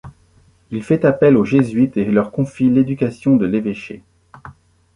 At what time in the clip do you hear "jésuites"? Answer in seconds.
1.45-1.95